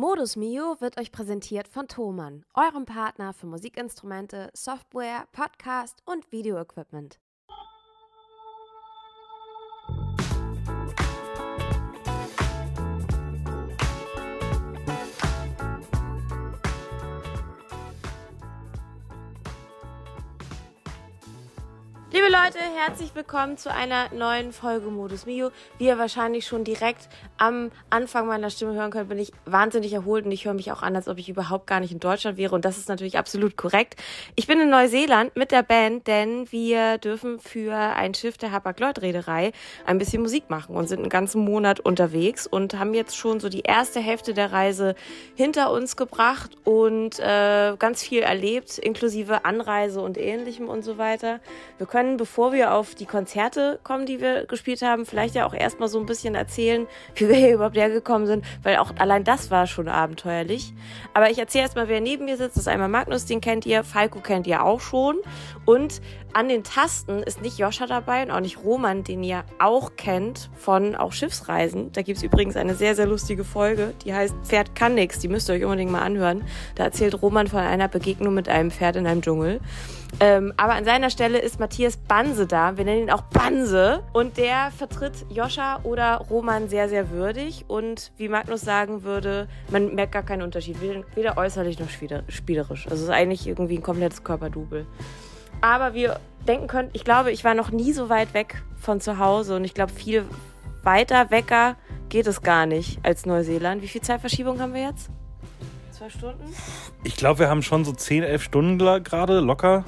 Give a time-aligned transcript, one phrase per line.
[0.00, 7.20] Modus Mio wird euch präsentiert von Thomann, eurem Partner für Musikinstrumente, Software, Podcast und Videoequipment.
[22.12, 25.52] Liebe Leute, herzlich willkommen zu einer neuen Folge Modus Mio.
[25.78, 27.08] Wie ihr wahrscheinlich schon direkt
[27.40, 30.82] am Anfang meiner Stimme hören könnt, bin ich wahnsinnig erholt und ich höre mich auch
[30.82, 33.56] an, als ob ich überhaupt gar nicht in Deutschland wäre und das ist natürlich absolut
[33.56, 33.96] korrekt.
[34.36, 39.52] Ich bin in Neuseeland mit der Band, denn wir dürfen für ein Schiff der Hapag-Lloyd-Reederei
[39.86, 43.48] ein bisschen Musik machen und sind einen ganzen Monat unterwegs und haben jetzt schon so
[43.48, 44.94] die erste Hälfte der Reise
[45.34, 51.40] hinter uns gebracht und äh, ganz viel erlebt, inklusive Anreise und ähnlichem und so weiter.
[51.78, 55.54] Wir können bevor wir auf die Konzerte kommen, die wir gespielt haben, vielleicht ja auch
[55.54, 59.50] erstmal so ein bisschen erzählen, wie wir hier überhaupt hergekommen sind, weil auch allein das
[59.50, 60.74] war schon abenteuerlich.
[61.14, 62.56] Aber ich erzähle erstmal, wer neben mir sitzt.
[62.56, 65.16] Das ist einmal Magnus, den kennt ihr, Falco kennt ihr auch schon.
[65.64, 66.00] Und
[66.32, 70.50] an den Tasten ist nicht Joscha dabei und auch nicht Roman, den ihr auch kennt
[70.56, 71.92] von auch Schiffsreisen.
[71.92, 75.18] Da gibt es übrigens eine sehr, sehr lustige Folge, die heißt Pferd kann nix.
[75.20, 76.42] Die müsst ihr euch unbedingt mal anhören.
[76.74, 79.60] Da erzählt Roman von einer Begegnung mit einem Pferd in einem Dschungel.
[80.18, 82.76] Ähm, aber an seiner Stelle ist Matthias Banse da.
[82.76, 84.02] Wir nennen ihn auch Banse.
[84.12, 87.64] Und der vertritt Joscha oder Roman sehr, sehr würdig.
[87.68, 90.76] Und wie Magnus sagen würde, man merkt gar keinen Unterschied.
[91.14, 92.86] Weder äußerlich noch spielerisch.
[92.86, 94.86] Also es ist eigentlich irgendwie ein komplettes Körperdubel.
[95.60, 99.18] Aber wir denken können, ich glaube, ich war noch nie so weit weg von zu
[99.18, 99.56] Hause.
[99.56, 100.24] Und ich glaube, viel
[100.82, 101.76] weiter wecker
[102.08, 103.82] geht es gar nicht als Neuseeland.
[103.82, 105.10] Wie viel Zeitverschiebung haben wir jetzt?
[106.08, 106.44] Stunden?
[107.04, 109.84] Ich glaube, wir haben schon so 10, 11 Stunden gerade locker.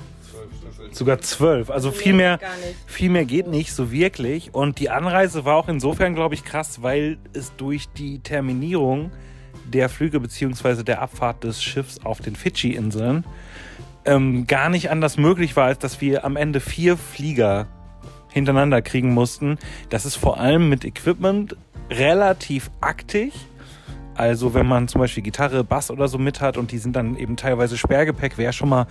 [0.92, 1.70] Sogar zwölf.
[1.70, 2.38] Also nee, viel, mehr,
[2.86, 4.54] viel mehr geht nicht so wirklich.
[4.54, 9.10] Und die Anreise war auch insofern, glaube ich, krass, weil es durch die Terminierung
[9.72, 10.82] der Flüge bzw.
[10.82, 13.24] der Abfahrt des Schiffs auf den Fidschi-Inseln
[14.04, 17.66] ähm, gar nicht anders möglich war, als dass wir am Ende vier Flieger
[18.30, 19.58] hintereinander kriegen mussten.
[19.90, 21.56] Das ist vor allem mit Equipment
[21.90, 23.32] relativ aktig.
[24.14, 27.16] Also wenn man zum Beispiel Gitarre, Bass oder so mit hat und die sind dann
[27.16, 28.86] eben teilweise Sperrgepäck, wer schon mal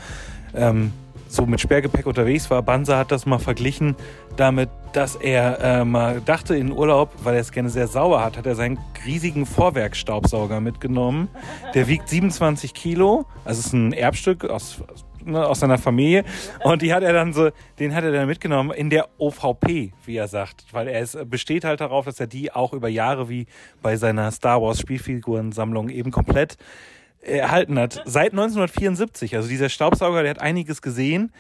[0.56, 0.92] ähm,
[1.32, 2.62] so mit Sperrgepäck unterwegs war.
[2.62, 3.96] Banza hat das mal verglichen
[4.36, 8.38] damit, dass er äh, mal dachte in Urlaub, weil er es gerne sehr sauer hat,
[8.38, 11.30] hat er seinen riesigen Vorwerkstaubsauger mitgenommen.
[11.74, 14.84] Der wiegt 27 Kilo, also ist ein Erbstück aus,
[15.24, 16.26] ne, aus seiner Familie.
[16.64, 20.16] Und die hat er dann so, den hat er dann mitgenommen in der OVP, wie
[20.16, 23.48] er sagt, weil er es besteht halt darauf, dass er die auch über Jahre wie
[23.82, 26.58] bei seiner Star Wars Spielfigurensammlung eben komplett
[27.22, 28.02] erhalten hat.
[28.06, 29.36] Seit 1974.
[29.36, 31.32] Also dieser Staubsauger, der hat einiges gesehen.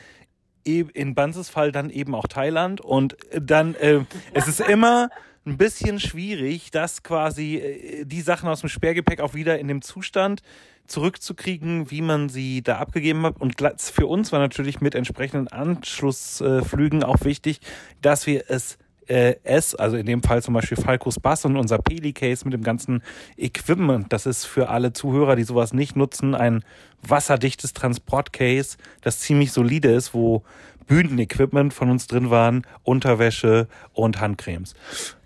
[0.64, 2.81] In Banzes Fall dann eben auch Thailand.
[2.81, 4.02] Und dann, äh,
[4.34, 5.09] es ist immer
[5.46, 9.81] ein bisschen schwierig, das quasi äh, die Sachen aus dem Sperrgepäck auch wieder in dem
[9.81, 10.41] Zustand
[10.86, 13.40] zurückzukriegen, wie man sie da abgegeben hat.
[13.40, 17.59] Und für uns war natürlich mit entsprechenden Anschlussflügen auch wichtig,
[18.02, 18.78] dass wir es
[19.08, 22.64] äh, S, also in dem Fall zum Beispiel Falcos Bass und unser Peli-Case mit dem
[22.64, 23.04] ganzen
[23.38, 24.12] Equipment.
[24.14, 26.64] Das ist für alle Zuhörer, die sowas nicht nutzen, ein
[27.02, 30.44] wasserdichtes Transportcase, das ziemlich solide ist, wo
[30.88, 34.76] Bühnenequipment von uns drin waren, Unterwäsche und Handcremes.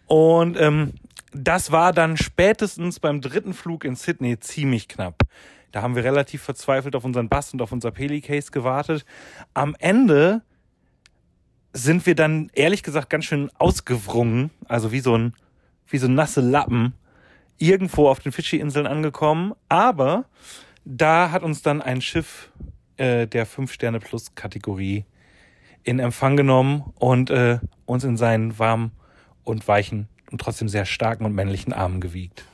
[0.07, 0.93] Und ähm,
[1.31, 5.23] das war dann spätestens beim dritten Flug in Sydney ziemlich knapp.
[5.71, 9.05] Da haben wir relativ verzweifelt auf unseren Bass und auf unser Peli-Case gewartet.
[9.53, 10.41] Am Ende
[11.75, 15.33] sind wir dann ehrlich gesagt ganz schön ausgewrungen, also wie so ein,
[15.89, 16.93] wie so nasse Lappen,
[17.57, 19.53] irgendwo auf den Fidschi-Inseln angekommen.
[19.67, 20.23] Aber
[20.85, 22.49] da hat uns dann ein Schiff
[22.95, 25.03] äh, der 5-Sterne-Plus-Kategorie
[25.83, 28.93] in Empfang genommen und äh, uns in seinen warmen
[29.43, 32.45] und weichen und trotzdem sehr starken und männlichen Armen gewiegt.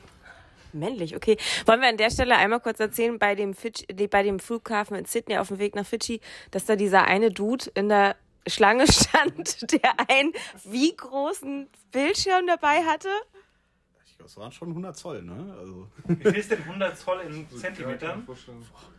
[0.74, 1.38] Männlich, okay.
[1.68, 5.06] Wollen wir an der Stelle einmal kurz erzählen, bei dem, Fidschi, bei dem Flughafen in
[5.06, 8.16] Sydney auf dem Weg nach Fidschi, dass da dieser eine Dude in der
[8.47, 13.09] Schlange stand, der einen wie großen Bildschirm dabei hatte?
[14.18, 15.56] Das waren schon 100 Zoll, ne?
[15.59, 15.88] Also.
[16.06, 18.28] Wie viel ist denn 100 Zoll in Zentimetern?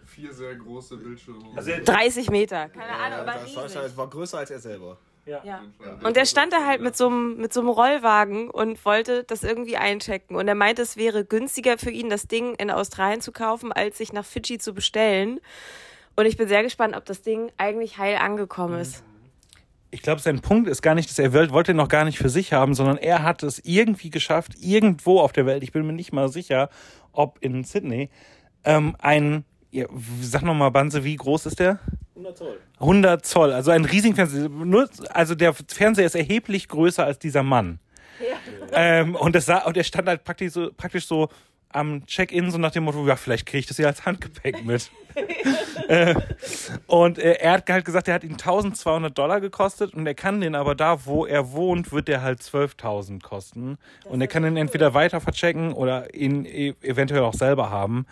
[0.05, 1.45] Vier sehr große Bildschirme.
[1.57, 4.99] Also 30 Meter, keine ja, Ahnung, aber das war, war größer als er selber.
[5.25, 5.41] Ja.
[5.45, 5.63] ja.
[6.03, 9.45] Und der stand da halt mit so, einem, mit so einem Rollwagen und wollte das
[9.45, 10.35] irgendwie einchecken.
[10.35, 13.99] Und er meinte, es wäre günstiger für ihn, das Ding in Australien zu kaufen, als
[13.99, 15.41] sich nach Fidschi zu bestellen.
[16.17, 19.05] Und ich bin sehr gespannt, ob das Ding eigentlich heil angekommen ist
[19.93, 22.55] ich glaube, sein Punkt ist gar nicht, dass er wollte noch gar nicht für sich
[22.55, 26.13] haben, sondern er hat es irgendwie geschafft, irgendwo auf der Welt, ich bin mir nicht
[26.13, 26.71] mal sicher,
[27.13, 28.09] ob in Sydney,
[28.65, 29.87] ähm, ein, ja,
[30.21, 31.79] sag nochmal, Banse, wie groß ist der?
[32.15, 32.61] 100 Zoll.
[32.81, 34.49] 100 Zoll, also ein riesiger Fernseher.
[34.49, 37.79] Nur, also der Fernseher ist erheblich größer als dieser Mann.
[38.21, 38.37] Ja.
[38.73, 41.29] Ähm, und, das sah, und er stand halt praktisch so, praktisch so
[41.73, 44.91] am Check-in so nach dem Motto, ja, vielleicht kriege ich das ja als Handgepäck mit.
[45.89, 46.15] äh,
[46.87, 50.41] und äh, er hat halt gesagt, er hat ihn 1200 Dollar gekostet und er kann
[50.41, 53.79] den aber da, wo er wohnt, wird der halt 12.000 kosten.
[54.03, 58.07] Das und er kann den entweder weiter verchecken oder ihn e eventuell auch selber haben.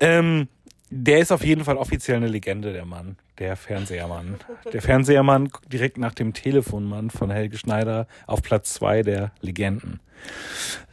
[0.00, 0.48] Ähm,
[0.90, 3.16] der ist auf jeden Fall offiziell eine Legende, der Mann.
[3.38, 4.36] Der Fernsehermann.
[4.72, 10.00] Der Fernsehermann direkt nach dem Telefonmann von Helge Schneider auf Platz zwei der Legenden.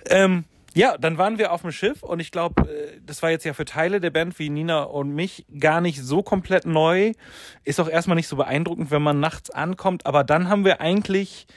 [0.08, 0.44] Ähm,
[0.75, 3.54] ja, dann waren wir auf dem Schiff und ich glaube, äh, das war jetzt ja
[3.54, 7.13] für Teile der Band wie Nina und mich gar nicht so komplett neu.
[7.63, 11.48] Ist auch erstmal nicht so beeindruckend, wenn man nachts ankommt, aber dann haben wir eigentlich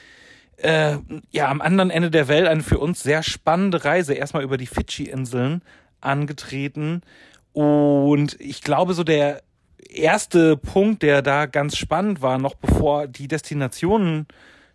[0.59, 0.99] äh,
[1.33, 4.67] ja am anderen Ende der Welt eine für uns sehr spannende Reise erstmal über die
[4.67, 5.63] Fidschi-Inseln
[6.01, 7.03] angetreten
[7.53, 9.43] und ich glaube so der
[9.91, 14.29] erste Punkt, der da ganz spannend war, noch bevor die Destinationen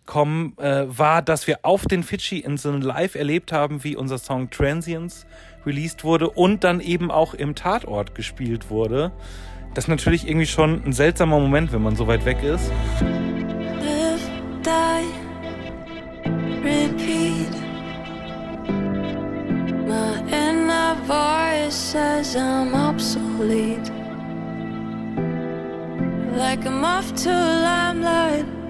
[0.06, 5.26] kommen, äh, war, dass wir auf den Fidschi-Inseln live erlebt haben, wie unser Song Transients
[5.66, 9.12] released wurde und dann eben auch im Tatort gespielt wurde.
[9.74, 12.70] Das ist natürlich irgendwie schon ein seltsamer Moment, wenn man so weit weg ist.
[13.80, 14.30] Live,
[14.64, 15.04] die,
[16.62, 17.50] repeat.
[19.86, 23.90] My inner voice says I'm obsolete.
[26.36, 28.63] Like a moth to limelight.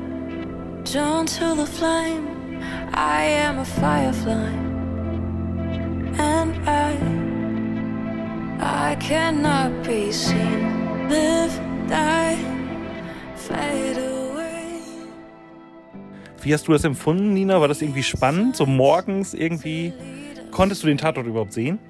[0.94, 2.62] Drawn to the flame,
[2.92, 4.46] I am a firefly,
[6.20, 6.94] and I,
[8.60, 11.08] I cannot be seen.
[11.08, 11.58] Live,
[11.88, 12.36] die,
[13.34, 14.82] fade away.
[16.42, 17.60] Wie hast du das empfunden, Nina?
[17.60, 18.54] War das irgendwie spannend?
[18.54, 19.92] So morgens irgendwie?
[20.52, 21.80] Konntest du den Tatort überhaupt sehen?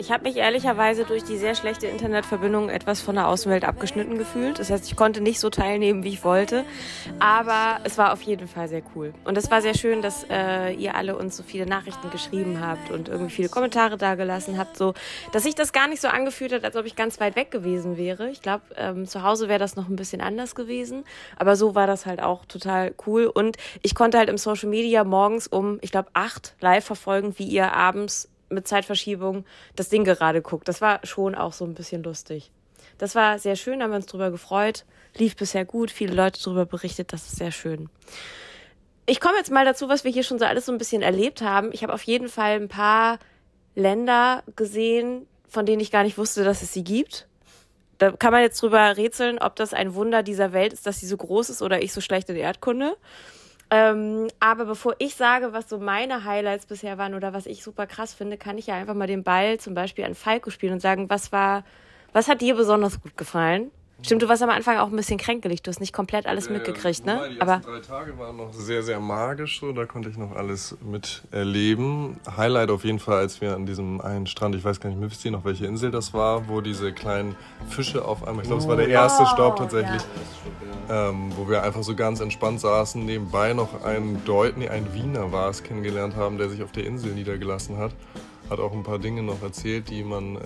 [0.00, 4.60] Ich habe mich ehrlicherweise durch die sehr schlechte Internetverbindung etwas von der Außenwelt abgeschnitten gefühlt.
[4.60, 6.64] Das heißt, ich konnte nicht so teilnehmen, wie ich wollte.
[7.18, 9.12] Aber es war auf jeden Fall sehr cool.
[9.24, 12.92] Und es war sehr schön, dass äh, ihr alle uns so viele Nachrichten geschrieben habt
[12.92, 14.94] und irgendwie viele Kommentare dagelassen habt, so
[15.32, 17.96] dass sich das gar nicht so angefühlt hat, als ob ich ganz weit weg gewesen
[17.96, 18.30] wäre.
[18.30, 21.04] Ich glaube, ähm, zu Hause wäre das noch ein bisschen anders gewesen.
[21.36, 23.26] Aber so war das halt auch total cool.
[23.26, 27.48] Und ich konnte halt im Social Media morgens um, ich glaube, acht live verfolgen, wie
[27.48, 29.44] ihr abends mit Zeitverschiebung
[29.76, 30.68] das Ding gerade guckt.
[30.68, 32.50] Das war schon auch so ein bisschen lustig.
[32.98, 34.84] Das war sehr schön, haben wir uns drüber gefreut.
[35.16, 37.88] Lief bisher gut, viele Leute darüber berichtet, das ist sehr schön.
[39.06, 41.40] Ich komme jetzt mal dazu, was wir hier schon so alles so ein bisschen erlebt
[41.40, 41.70] haben.
[41.72, 43.18] Ich habe auf jeden Fall ein paar
[43.74, 47.26] Länder gesehen, von denen ich gar nicht wusste, dass es sie gibt.
[47.96, 51.06] Da kann man jetzt drüber rätseln, ob das ein Wunder dieser Welt ist, dass sie
[51.06, 52.96] so groß ist oder ich so schlecht in Erdkunde.
[53.70, 57.86] Ähm, aber bevor ich sage, was so meine Highlights bisher waren oder was ich super
[57.86, 60.80] krass finde, kann ich ja einfach mal den Ball zum Beispiel an Falco spielen und
[60.80, 61.64] sagen, was war,
[62.12, 63.70] was hat dir besonders gut gefallen?
[64.00, 65.62] Stimmt, du warst am Anfang auch ein bisschen kränkelig.
[65.62, 67.20] Du hast nicht komplett alles ja, mitgekriegt, ne?
[67.30, 69.58] Die ersten Aber drei Tage waren noch sehr, sehr magisch.
[69.58, 72.20] So, da konnte ich noch alles miterleben.
[72.36, 75.24] Highlight auf jeden Fall, als wir an diesem einen Strand, ich weiß gar nicht, wisst
[75.24, 77.34] ihr noch, welche Insel das war, wo diese kleinen
[77.68, 80.02] Fische auf einmal, ich glaube, es war der erste Staub tatsächlich,
[80.88, 81.08] ja.
[81.08, 85.32] ähm, wo wir einfach so ganz entspannt saßen, nebenbei noch einen Deut, nee, einen Wiener
[85.32, 87.92] war es, kennengelernt haben, der sich auf der Insel niedergelassen hat
[88.50, 90.40] hat auch ein paar Dinge noch erzählt, die man äh,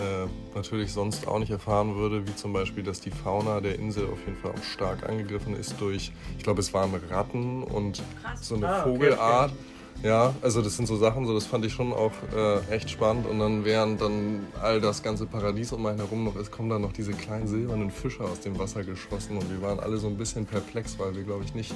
[0.55, 4.19] natürlich sonst auch nicht erfahren würde, wie zum Beispiel, dass die Fauna der Insel auf
[4.27, 8.49] jeden Fall auch stark angegriffen ist durch, ich glaube, es waren Ratten und Krass.
[8.49, 9.51] so eine ah, Vogelart.
[9.51, 9.73] Okay, okay.
[10.03, 13.25] Ja, also das sind so Sachen, so das fand ich schon auch äh, echt spannend.
[13.27, 16.83] Und dann während dann all das ganze Paradies um einen herum noch ist, kommen dann
[16.83, 19.37] noch diese kleinen silbernen Fische aus dem Wasser geschossen.
[19.37, 21.73] Und wir waren alle so ein bisschen perplex, weil wir, glaube ich, nicht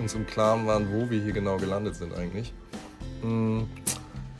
[0.00, 2.52] uns im Klaren waren, wo wir hier genau gelandet sind eigentlich.
[3.22, 3.68] Mhm.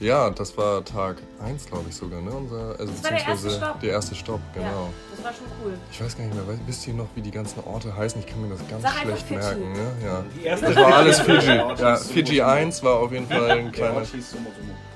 [0.02, 2.32] Ja, das war Tag 1, glaube ich sogar, ne?
[2.32, 3.80] Unser, also das war der erste Stopp.
[3.80, 4.66] Der erste Stopp, genau.
[4.66, 5.74] Ja, das war schon cool.
[5.92, 8.20] Ich weiß gar nicht mehr, wisst ihr noch, wie die ganzen Orte heißen?
[8.20, 9.72] Ich kann mir das ganz Sag schlecht merken.
[9.72, 9.92] Ne?
[10.04, 10.24] Ja.
[10.60, 11.54] Das war alles Fiji.
[11.56, 14.02] Ja, Fiji 1 war auf jeden Fall ein kleiner...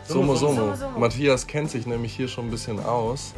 [0.09, 0.75] Somo Somo.
[0.99, 3.33] Matthias kennt sich nämlich hier schon ein bisschen aus.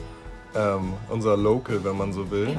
[0.57, 2.49] Ähm, unser Local, wenn man so will.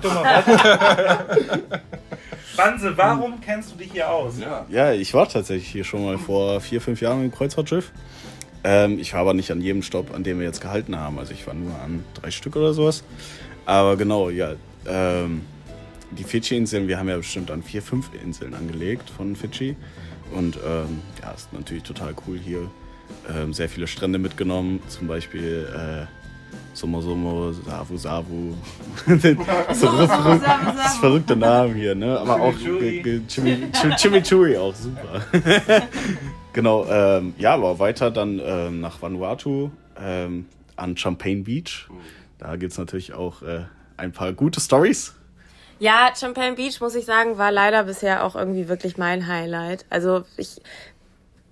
[2.56, 4.36] Banse, warum kennst du dich hier aus?
[4.39, 4.66] Ja.
[4.70, 7.92] ja, ich war tatsächlich hier schon mal vor vier, fünf Jahren im Kreuzfahrtschiff.
[8.63, 11.20] Ähm, ich war aber nicht an jedem Stopp, an dem wir jetzt gehalten haben.
[11.20, 13.04] Also ich war nur an drei Stück oder sowas.
[13.66, 14.54] Aber genau, ja.
[14.88, 15.42] Ähm,
[16.12, 19.75] die Fidschi-Inseln, wir haben ja bestimmt an vier, fünf Inseln angelegt von Fidschi.
[20.34, 22.70] Und ähm, ja, ist natürlich total cool hier.
[23.34, 26.06] Ähm, sehr viele Strände mitgenommen, zum Beispiel äh,
[26.74, 28.54] Somo Somo, Savu Savu.
[29.08, 32.20] das, das verrückte Namen hier, ne?
[32.20, 32.54] Aber auch
[33.98, 35.22] Chimichurri auch super.
[36.53, 41.88] Genau, ähm, ja, aber weiter dann ähm, nach Vanuatu ähm, an Champagne Beach.
[42.38, 43.65] Da gibt es natürlich auch äh,
[43.98, 45.13] ein paar gute Stories.
[45.79, 49.86] Ja, Champagne Beach, muss ich sagen, war leider bisher auch irgendwie wirklich mein Highlight.
[49.89, 50.62] Also ich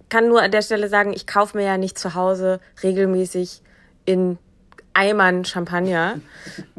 [0.10, 3.62] kann nur an der Stelle sagen, ich kaufe mir ja nicht zu Hause regelmäßig
[4.06, 4.38] in
[4.94, 6.20] Eimern Champagner.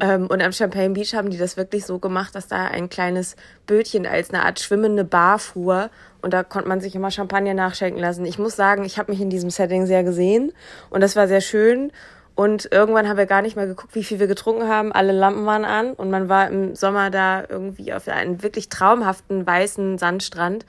[0.01, 3.35] Ähm, und am Champagne Beach haben die das wirklich so gemacht, dass da ein kleines
[3.65, 5.89] Bötchen als eine Art schwimmende Bar fuhr.
[6.21, 8.25] Und da konnte man sich immer Champagner nachschenken lassen.
[8.25, 10.51] Ich muss sagen, ich habe mich in diesem Setting sehr gesehen.
[10.89, 11.91] Und das war sehr schön.
[12.35, 14.93] Und irgendwann haben wir gar nicht mehr geguckt, wie viel wir getrunken haben.
[14.93, 19.45] Alle Lampen waren an und man war im Sommer da irgendwie auf einem wirklich traumhaften
[19.45, 20.65] weißen Sandstrand.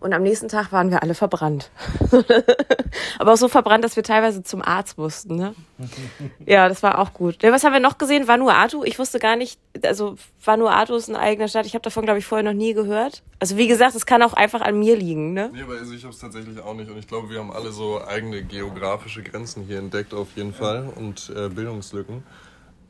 [0.00, 1.70] Und am nächsten Tag waren wir alle verbrannt.
[3.18, 5.36] Aber auch so verbrannt, dass wir teilweise zum Arzt mussten.
[5.36, 5.54] Ne?
[6.46, 7.36] ja, das war auch gut.
[7.42, 8.26] Was haben wir noch gesehen?
[8.26, 8.82] Vanuatu.
[8.84, 11.66] Ich wusste gar nicht, also Vanuatu ist eine eigene Stadt.
[11.66, 13.22] Ich habe davon, glaube ich, vorher noch nie gehört.
[13.40, 15.34] Also wie gesagt, es kann auch einfach an mir liegen.
[15.34, 15.50] Ne?
[15.52, 16.90] Nee, aber also ich habe es tatsächlich auch nicht.
[16.90, 20.90] Und ich glaube, wir haben alle so eigene geografische Grenzen hier entdeckt auf jeden Fall
[20.96, 22.22] und äh, Bildungslücken.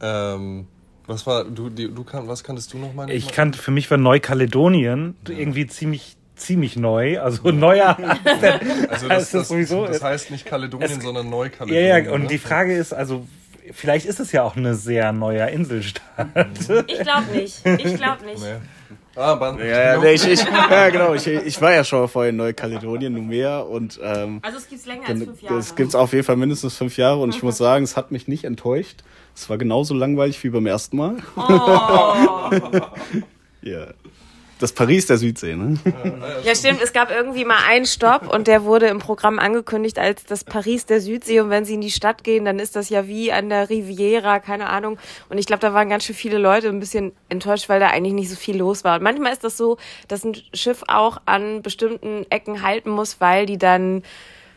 [0.00, 0.66] Ähm,
[1.06, 3.10] was war, du, die, du kann, was kanntest du noch mal?
[3.10, 5.34] Ich kannte, für mich war Neukaledonien ja.
[5.36, 7.98] irgendwie ziemlich ziemlich neu, also neuer.
[8.88, 11.86] also das, das, sowieso das heißt nicht Kaledonien, es, sondern Neukaledonien.
[11.86, 12.28] Ja, ja, und ne?
[12.28, 13.26] die Frage ist, also
[13.72, 16.28] vielleicht ist es ja auch eine sehr neuer Inselstaat.
[16.86, 17.66] Ich glaube nicht.
[17.66, 18.42] Ich glaube nicht.
[18.42, 18.56] Nee.
[19.16, 21.14] Ah, Ban ja, ja, ich, ich, ja, genau.
[21.14, 23.60] Ich, ich war ja schon vorher in Neukaledonien, Numea.
[23.60, 25.58] Und, ähm, also es gibt es länger als fünf Jahre.
[25.58, 27.20] Es gibt es auf jeden Fall mindestens fünf Jahre.
[27.20, 29.02] Und ich muss sagen, es hat mich nicht enttäuscht.
[29.34, 31.16] Es war genauso langweilig wie beim ersten Mal.
[31.36, 31.42] Oh.
[33.62, 33.88] ja
[34.60, 35.78] das Paris der Südsee, ne?
[36.44, 36.80] Ja, stimmt.
[36.82, 40.86] Es gab irgendwie mal einen Stopp und der wurde im Programm angekündigt als das Paris
[40.86, 41.40] der Südsee.
[41.40, 44.38] Und wenn sie in die Stadt gehen, dann ist das ja wie an der Riviera,
[44.38, 44.98] keine Ahnung.
[45.28, 48.14] Und ich glaube, da waren ganz schön viele Leute ein bisschen enttäuscht, weil da eigentlich
[48.14, 48.96] nicht so viel los war.
[48.96, 53.46] Und manchmal ist das so, dass ein Schiff auch an bestimmten Ecken halten muss, weil
[53.46, 54.02] die dann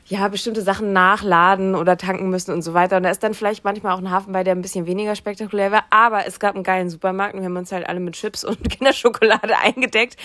[0.05, 2.97] ja, bestimmte Sachen nachladen oder tanken müssen und so weiter.
[2.97, 5.71] Und da ist dann vielleicht manchmal auch ein Hafen bei, der ein bisschen weniger spektakulär
[5.71, 5.85] war.
[5.89, 8.69] Aber es gab einen geilen Supermarkt und wir haben uns halt alle mit Chips und
[8.69, 10.17] Kinderschokolade eingedeckt.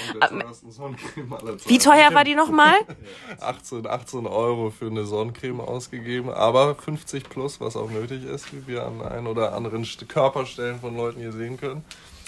[1.66, 2.74] Wie teuer war die nochmal?
[3.40, 8.66] 18, 18 Euro für eine Sonnencreme ausgegeben, aber 50 plus, was auch nötig ist, wie
[8.66, 11.84] wir an ein oder anderen Körperstellen von Leuten hier sehen können.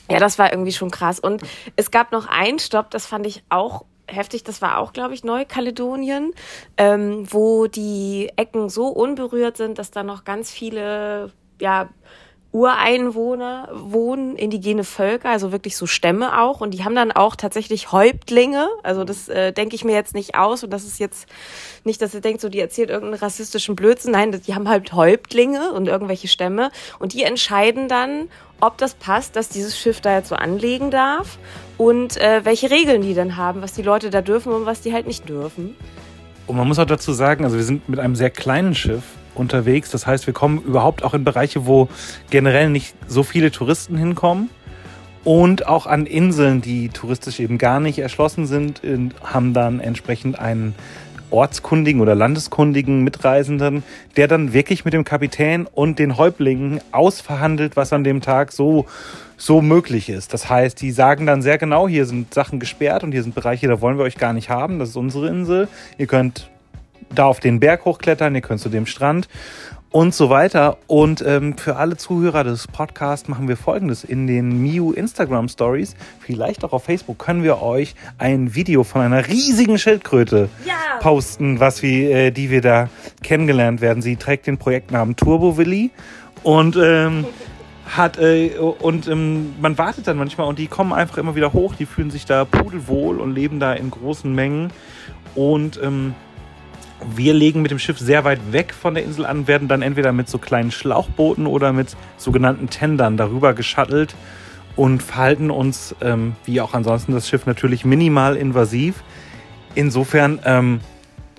[0.09, 1.21] Ja, das war irgendwie schon krass.
[1.21, 1.42] Und
[1.76, 5.25] es gab noch einen Stopp, das fand ich auch heftig, das war auch, glaube ich,
[5.25, 6.33] Neukaledonien,
[6.76, 11.88] ähm, wo die Ecken so unberührt sind, dass da noch ganz viele, ja,
[12.52, 16.61] Ureinwohner wohnen, indigene Völker, also wirklich so Stämme auch.
[16.61, 18.69] Und die haben dann auch tatsächlich Häuptlinge.
[18.83, 20.64] Also das äh, denke ich mir jetzt nicht aus.
[20.64, 21.28] Und das ist jetzt
[21.85, 24.12] nicht, dass ihr denkt, so die erzählt irgendeinen rassistischen Blödsinn.
[24.12, 26.73] Nein, die haben halt Häuptlinge und irgendwelche Stämme.
[26.99, 28.28] Und die entscheiden dann,
[28.61, 31.38] ob das passt, dass dieses Schiff da jetzt so anlegen darf
[31.78, 34.92] und äh, welche Regeln die dann haben, was die Leute da dürfen und was die
[34.92, 35.76] halt nicht dürfen.
[36.47, 39.90] Und man muss auch dazu sagen, also wir sind mit einem sehr kleinen Schiff unterwegs.
[39.90, 41.88] Das heißt, wir kommen überhaupt auch in Bereiche, wo
[42.30, 44.50] generell nicht so viele Touristen hinkommen.
[45.22, 48.80] Und auch an Inseln, die touristisch eben gar nicht erschlossen sind,
[49.22, 50.75] haben dann entsprechend einen
[51.30, 53.82] ortskundigen oder landeskundigen Mitreisenden,
[54.16, 58.87] der dann wirklich mit dem Kapitän und den Häuptlingen ausverhandelt, was an dem Tag so
[59.37, 60.34] so möglich ist.
[60.34, 63.68] Das heißt, die sagen dann sehr genau, hier sind Sachen gesperrt und hier sind Bereiche,
[63.68, 64.78] da wollen wir euch gar nicht haben.
[64.78, 65.66] Das ist unsere Insel.
[65.96, 66.50] Ihr könnt
[67.14, 69.29] da auf den Berg hochklettern, ihr könnt zu dem Strand
[69.90, 70.79] und so weiter.
[70.87, 74.05] Und ähm, für alle Zuhörer des Podcasts machen wir folgendes.
[74.05, 79.02] In den Miu Instagram Stories, vielleicht auch auf Facebook, können wir euch ein Video von
[79.02, 80.75] einer riesigen Schildkröte ja.
[81.00, 82.88] posten, was wir, äh, die wir da
[83.23, 84.02] kennengelernt werden.
[84.02, 85.90] Sie trägt den Projektnamen Turbo Willi
[86.43, 87.26] und ähm,
[87.97, 91.75] hat äh, und ähm, man wartet dann manchmal und die kommen einfach immer wieder hoch,
[91.75, 94.73] die fühlen sich da pudelwohl und leben da in großen Mengen
[95.35, 96.14] und ähm,
[97.14, 100.12] wir legen mit dem Schiff sehr weit weg von der Insel an, werden dann entweder
[100.12, 104.14] mit so kleinen Schlauchbooten oder mit sogenannten Tendern darüber geschattelt
[104.76, 109.02] und verhalten uns, ähm, wie auch ansonsten das Schiff, natürlich minimal invasiv.
[109.75, 110.80] Insofern, ähm,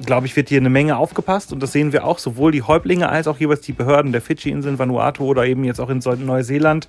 [0.06, 3.10] glaube ich, wird hier eine Menge aufgepasst und das sehen wir auch, sowohl die Häuptlinge
[3.10, 6.88] als auch jeweils die Behörden der Fidschi-Inseln, Vanuatu oder eben jetzt auch in Neuseeland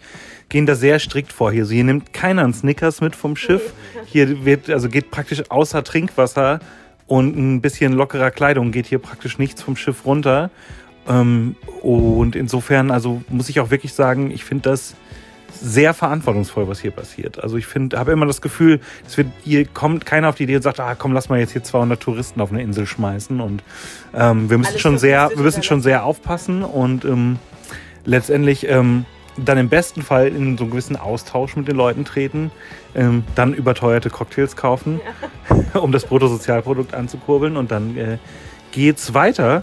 [0.48, 1.52] gehen da sehr strikt vor.
[1.52, 3.74] Hier, also hier nimmt keiner einen Snickers mit vom Schiff.
[4.06, 6.60] Hier wird, also geht praktisch außer Trinkwasser
[7.12, 10.48] und ein bisschen lockerer Kleidung geht hier praktisch nichts vom Schiff runter.
[11.06, 14.94] Ähm, und insofern, also muss ich auch wirklich sagen, ich finde das
[15.52, 17.38] sehr verantwortungsvoll, was hier passiert.
[17.38, 20.56] Also ich finde, habe immer das Gefühl, es wird, hier kommt keiner auf die Idee
[20.56, 23.42] und sagt, ah, komm, lass mal jetzt hier 200 Touristen auf eine Insel schmeißen.
[23.42, 23.62] Und
[24.14, 27.38] ähm, wir müssen Alles schon sehr, wir müssen schon sehr aufpassen und ähm,
[28.06, 29.04] letztendlich ähm,
[29.36, 32.50] dann im besten Fall in so einen gewissen Austausch mit den Leuten treten,
[32.94, 35.00] ähm, dann überteuerte Cocktails kaufen,
[35.72, 35.80] ja.
[35.80, 38.18] um das Bruttosozialprodukt anzukurbeln und dann äh,
[38.72, 39.62] geht's weiter.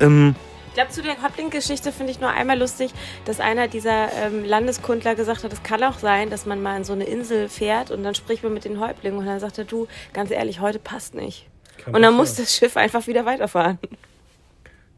[0.00, 0.34] Ähm,
[0.68, 2.92] ich glaube, zu der Häuptling-Geschichte finde ich nur einmal lustig,
[3.24, 6.84] dass einer dieser ähm, Landeskundler gesagt hat, es kann auch sein, dass man mal in
[6.84, 9.64] so eine Insel fährt und dann spricht man mit den Häuptlingen und dann sagt er,
[9.64, 11.46] du, ganz ehrlich, heute passt nicht.
[11.78, 13.78] Kann und dann muss das Schiff einfach wieder weiterfahren.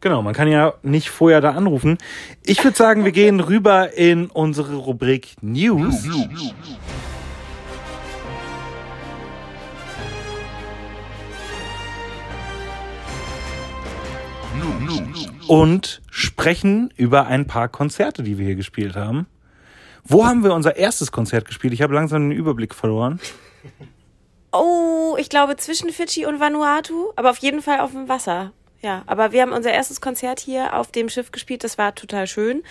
[0.01, 1.99] Genau, man kann ja nicht vorher da anrufen.
[2.43, 6.07] Ich würde sagen, wir gehen rüber in unsere Rubrik News.
[15.47, 19.27] Und sprechen über ein paar Konzerte, die wir hier gespielt haben.
[20.03, 21.73] Wo haben wir unser erstes Konzert gespielt?
[21.73, 23.19] Ich habe langsam den Überblick verloren.
[24.51, 28.51] Oh, ich glaube zwischen Fidschi und Vanuatu, aber auf jeden Fall auf dem Wasser.
[28.83, 31.63] Ja, aber wir haben unser erstes Konzert hier auf dem Schiff gespielt.
[31.63, 32.63] Das war total schön.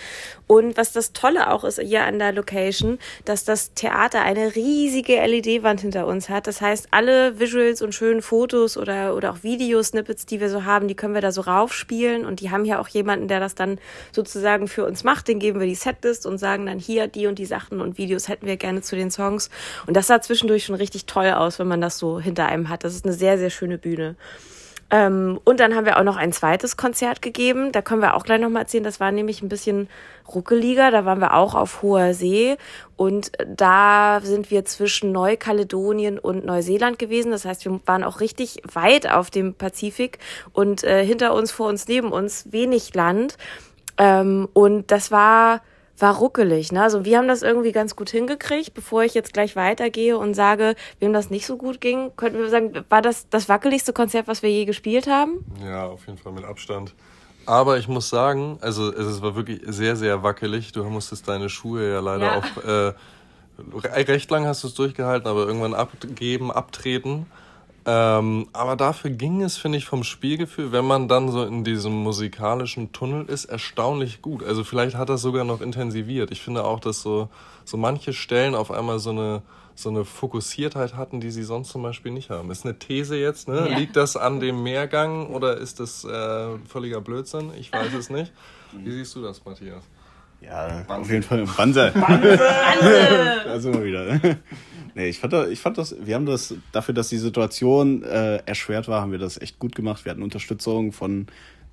[0.45, 5.25] Und was das Tolle auch ist hier an der Location, dass das Theater eine riesige
[5.25, 6.47] LED-Wand hinter uns hat.
[6.47, 10.89] Das heißt, alle Visuals und schönen Fotos oder, oder auch Videosnippets, die wir so haben,
[10.89, 12.25] die können wir da so raufspielen.
[12.25, 13.79] Und die haben hier auch jemanden, der das dann
[14.11, 15.29] sozusagen für uns macht.
[15.29, 18.27] Den geben wir die Setlist und sagen dann hier, die und die Sachen und Videos
[18.27, 19.49] hätten wir gerne zu den Songs.
[19.87, 22.83] Und das sah zwischendurch schon richtig toll aus, wenn man das so hinter einem hat.
[22.83, 24.17] Das ist eine sehr, sehr schöne Bühne.
[24.91, 27.71] Ähm, und dann haben wir auch noch ein zweites Konzert gegeben.
[27.71, 28.83] Da können wir auch gleich nochmal erzählen.
[28.83, 29.87] Das war nämlich ein bisschen
[30.33, 30.91] ruckeliger.
[30.91, 32.57] Da waren wir auch auf hoher See.
[32.97, 37.31] Und da sind wir zwischen Neukaledonien und Neuseeland gewesen.
[37.31, 40.19] Das heißt, wir waren auch richtig weit auf dem Pazifik
[40.51, 43.37] und äh, hinter uns, vor uns, neben uns wenig Land.
[43.97, 45.61] Ähm, und das war
[45.97, 46.71] war ruckelig.
[46.71, 46.81] Ne?
[46.81, 48.73] Also wir haben das irgendwie ganz gut hingekriegt.
[48.73, 52.49] Bevor ich jetzt gleich weitergehe und sage, wem das nicht so gut ging, könnten wir
[52.49, 55.45] sagen, war das das wackeligste Konzert, was wir je gespielt haben?
[55.63, 56.93] Ja, auf jeden Fall mit Abstand.
[57.45, 60.71] Aber ich muss sagen, also es war wirklich sehr, sehr wackelig.
[60.71, 62.37] Du musstest deine Schuhe ja leider ja.
[62.37, 67.25] auch äh, recht lang hast du es durchgehalten, aber irgendwann abgeben, abtreten.
[67.85, 71.93] Ähm, aber dafür ging es, finde ich, vom Spielgefühl, wenn man dann so in diesem
[71.93, 74.43] musikalischen Tunnel ist, erstaunlich gut.
[74.43, 76.31] Also vielleicht hat das sogar noch intensiviert.
[76.31, 77.29] Ich finde auch, dass so,
[77.65, 79.41] so manche Stellen auf einmal so eine,
[79.73, 82.51] so eine Fokussiertheit hatten, die sie sonst zum Beispiel nicht haben.
[82.51, 83.67] Ist eine These jetzt, ne?
[83.69, 83.77] Ja.
[83.77, 87.51] Liegt das an dem Mehrgang oder ist das äh, völliger Blödsinn?
[87.57, 88.31] Ich weiß es nicht.
[88.73, 89.83] Wie siehst du das, Matthias?
[90.39, 91.01] Ja, Banse.
[91.01, 91.91] auf jeden Fall Banse.
[91.95, 92.37] Banse.
[93.45, 94.19] da sind wir wieder.
[94.95, 98.87] Nee, ich fand, ich fand das, wir haben das, dafür, dass die Situation äh, erschwert
[98.87, 100.05] war, haben wir das echt gut gemacht.
[100.05, 101.27] Wir hatten Unterstützung von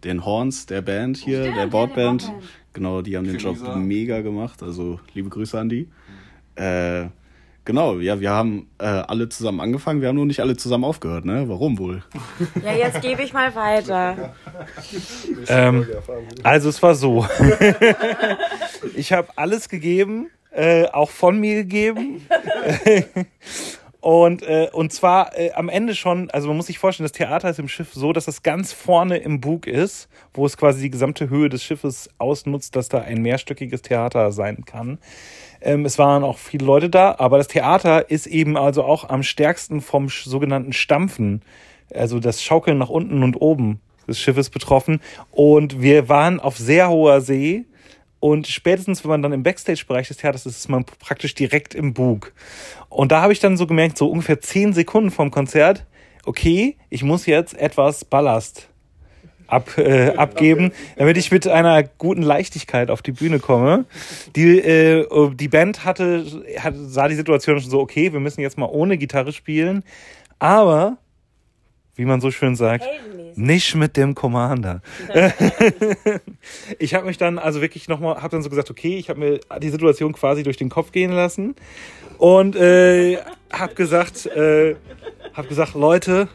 [0.05, 2.23] den Horns, der Band hier, Stimmt, der Boardband.
[2.23, 2.35] Ja,
[2.73, 4.63] genau, die haben den Job mega gemacht.
[4.63, 5.89] Also liebe Grüße an die.
[6.57, 6.63] Mhm.
[6.63, 7.09] Äh,
[7.65, 11.25] genau, ja, wir haben äh, alle zusammen angefangen, wir haben nur nicht alle zusammen aufgehört,
[11.25, 11.49] ne?
[11.49, 12.03] Warum wohl?
[12.65, 14.35] Ja, jetzt gebe ich mal weiter.
[15.49, 15.87] ähm,
[16.45, 17.27] also es war so.
[18.95, 20.29] ich habe alles gegeben
[20.59, 22.27] äh, auch von mir gegeben.
[24.01, 27.51] Und, äh, und zwar äh, am Ende schon, also man muss sich vorstellen, das Theater
[27.51, 30.91] ist im Schiff so, dass es ganz vorne im Bug ist, wo es quasi die
[30.91, 34.99] gesamte Höhe des Schiffes ausnutzt, dass da ein mehrstöckiges Theater sein kann.
[35.61, 39.25] Ähm, es waren auch viele Leute da, aber das Theater ist eben also auch am
[39.25, 41.43] stärksten vom sogenannten Stampfen,
[41.93, 45.01] also das Schaukeln nach unten und oben des Schiffes betroffen.
[45.33, 47.65] Und wir waren auf sehr hoher See
[48.21, 51.95] und spätestens, wenn man dann im Backstage-Bereich des Theaters ist, ist man praktisch direkt im
[51.95, 52.33] Bug.
[52.89, 55.87] Und da habe ich dann so gemerkt, so ungefähr zehn Sekunden vom Konzert,
[56.25, 58.69] okay, ich muss jetzt etwas Ballast
[59.47, 63.85] ab, äh, abgeben, damit ich mit einer guten Leichtigkeit auf die Bühne komme.
[64.35, 66.25] Die, äh, die Band hatte,
[66.59, 69.85] hat, sah die Situation schon so, okay, wir müssen jetzt mal ohne Gitarre spielen.
[70.41, 70.99] Aber
[71.99, 72.85] wie man so schön sagt,
[73.35, 74.83] nicht mit dem Commander.
[76.79, 79.41] ich habe mich dann also wirklich nochmal, habe dann so gesagt, okay, ich habe mir
[79.61, 81.57] die Situation quasi durch den Kopf gehen lassen
[82.19, 83.19] und äh,
[83.53, 84.77] habe gesagt, äh,
[85.33, 86.29] habe gesagt, Leute,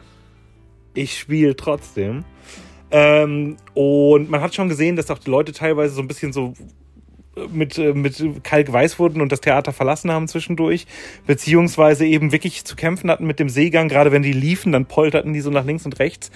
[0.92, 2.24] ich spiele trotzdem.
[2.90, 6.52] Ähm, und man hat schon gesehen, dass auch die Leute teilweise so ein bisschen so
[7.52, 10.86] mit, äh, mit Kalk weiß wurden und das Theater verlassen haben zwischendurch,
[11.26, 15.32] beziehungsweise eben wirklich zu kämpfen hatten mit dem Seegang, gerade wenn die liefen, dann polterten
[15.32, 16.30] die so nach links und rechts.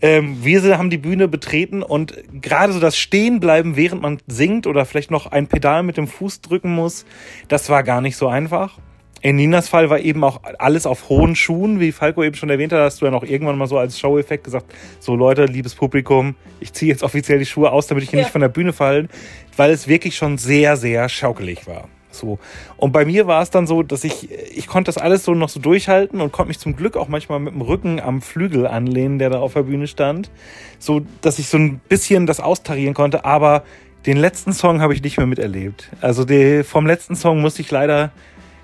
[0.00, 4.84] Ähm, wir haben die Bühne betreten und gerade so das Stehenbleiben, während man singt oder
[4.84, 7.06] vielleicht noch ein Pedal mit dem Fuß drücken muss,
[7.46, 8.78] das war gar nicht so einfach.
[9.22, 12.72] In Ninas Fall war eben auch alles auf hohen Schuhen, wie Falco eben schon erwähnt
[12.72, 14.66] hat, hast du ja noch irgendwann mal so als Show-Effekt gesagt,
[14.98, 18.24] so Leute, liebes Publikum, ich ziehe jetzt offiziell die Schuhe aus, damit ich hier ja.
[18.24, 19.08] nicht von der Bühne fallen,
[19.56, 21.88] weil es wirklich schon sehr, sehr schaukelig war.
[22.10, 22.40] So.
[22.76, 25.48] Und bei mir war es dann so, dass ich, ich konnte das alles so noch
[25.48, 29.20] so durchhalten und konnte mich zum Glück auch manchmal mit dem Rücken am Flügel anlehnen,
[29.20, 30.32] der da auf der Bühne stand.
[30.80, 33.62] So, dass ich so ein bisschen das austarieren konnte, aber
[34.04, 35.90] den letzten Song habe ich nicht mehr miterlebt.
[36.00, 38.10] Also die, vom letzten Song musste ich leider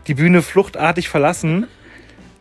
[0.08, 1.68] die Bühne fluchtartig verlassen.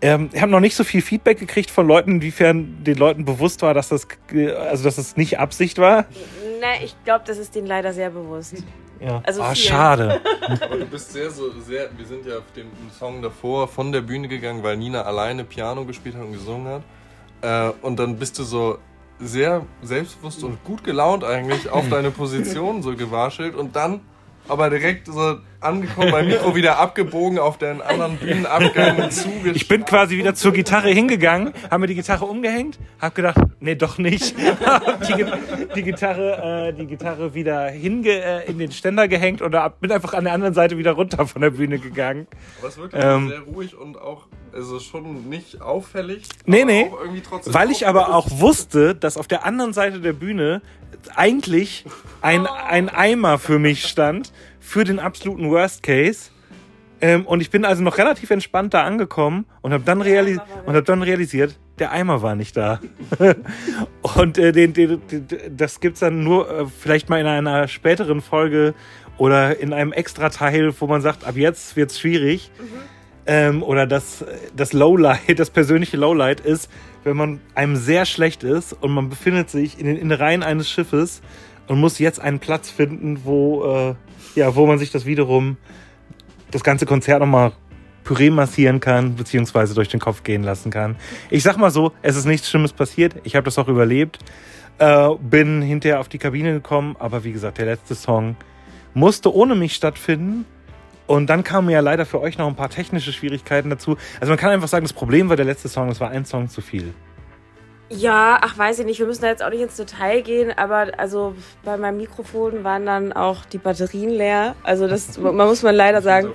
[0.01, 3.62] Ähm, ich habe noch nicht so viel Feedback gekriegt von Leuten, inwiefern den Leuten bewusst
[3.62, 6.06] war, dass das, also dass das nicht Absicht war.
[6.62, 8.63] Na, ich glaube, das ist denen leider sehr bewusst.
[8.99, 9.21] Ja.
[9.25, 10.21] Also ah, schade.
[10.62, 11.89] Aber du bist sehr so sehr.
[11.95, 15.86] Wir sind ja auf dem Song davor von der Bühne gegangen, weil Nina alleine Piano
[15.86, 16.82] gespielt hat und gesungen
[17.41, 17.73] hat.
[17.73, 18.80] Äh, und dann bist du so
[19.19, 24.01] sehr selbstbewusst und gut gelaunt eigentlich auf deine Position so gewaschelt und dann
[24.48, 29.56] aber direkt so angekommen, beim Mikro wieder abgebogen, auf den anderen Bühnenabgängen zugeschlagen.
[29.56, 33.76] Ich bin quasi wieder zur Gitarre hingegangen, habe mir die Gitarre umgehängt, habe gedacht, nee,
[33.76, 34.36] doch nicht.
[35.08, 35.26] die,
[35.76, 40.14] die, Gitarre, äh, die Gitarre wieder hinge, äh, in den Ständer gehängt und bin einfach
[40.14, 42.28] an der anderen Seite wieder runter von der Bühne gegangen.
[42.60, 46.24] Aber es wirklich ähm, sehr ruhig und auch also schon nicht auffällig.
[46.46, 46.92] Nee, nee.
[47.46, 50.62] Weil ich aber auch wusste, dass auf der anderen Seite der Bühne
[51.15, 51.86] eigentlich
[52.21, 56.30] ein, ein Eimer für mich stand, für den absoluten Worst Case.
[57.00, 60.86] Ähm, und ich bin also noch relativ entspannt da angekommen und habe dann, realis hab
[60.86, 62.80] dann realisiert, der Eimer war nicht da.
[64.02, 68.21] und äh, den, den, den, das gibt's dann nur äh, vielleicht mal in einer späteren
[68.21, 68.73] Folge
[69.17, 72.52] oder in einem extra Teil, wo man sagt, ab jetzt wird's schwierig.
[72.60, 72.97] Mhm.
[73.28, 76.70] Ähm, oder das, das Lowlight, das persönliche Lowlight ist,
[77.04, 81.22] wenn man einem sehr schlecht ist und man befindet sich in den Innereien eines Schiffes
[81.68, 83.96] und muss jetzt einen Platz finden, wo, äh,
[84.36, 85.58] ja, wo man sich das wiederum,
[86.52, 87.52] das ganze Konzert nochmal
[88.06, 90.96] Püree massieren kann, beziehungsweise durch den Kopf gehen lassen kann.
[91.30, 93.16] Ich sag mal so, es ist nichts Schlimmes passiert.
[93.24, 94.20] Ich habe das auch überlebt.
[94.80, 98.38] Äh, bin hinterher auf die Kabine gekommen, aber wie gesagt, der letzte Song
[98.94, 100.46] musste ohne mich stattfinden.
[101.08, 103.98] Und dann kamen ja leider für euch noch ein paar technische Schwierigkeiten dazu.
[104.20, 106.50] Also man kann einfach sagen, das Problem war der letzte Song, es war ein Song
[106.50, 106.93] zu viel.
[107.89, 110.88] Ja, ach weiß ich nicht, wir müssen da jetzt auch nicht ins Detail gehen, aber
[110.97, 114.56] also bei meinem Mikrofon waren dann auch die Batterien leer.
[114.63, 116.34] Also das man muss man leider sagen.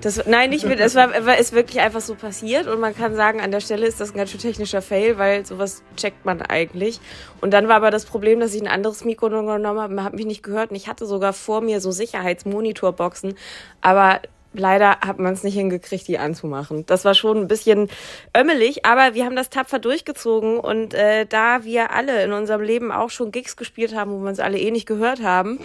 [0.00, 3.40] Das, nein, nicht mit, es war, ist wirklich einfach so passiert und man kann sagen,
[3.40, 7.00] an der Stelle ist das ein ganz schön technischer Fail, weil sowas checkt man eigentlich.
[7.42, 10.14] Und dann war aber das Problem, dass ich ein anderes Mikro genommen habe, man hat
[10.14, 13.34] mich nicht gehört und ich hatte sogar vor mir so Sicherheitsmonitorboxen,
[13.82, 14.20] aber
[14.52, 16.84] leider hat man es nicht hingekriegt, die anzumachen.
[16.86, 17.88] Das war schon ein bisschen
[18.36, 22.92] ömmelig, aber wir haben das tapfer durchgezogen und äh, da wir alle in unserem Leben
[22.92, 25.60] auch schon Gigs gespielt haben, wo wir uns alle eh nicht gehört haben,